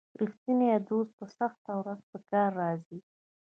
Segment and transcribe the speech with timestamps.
[0.21, 2.99] رښتینی دوست په سخته ورځ په کار راځي.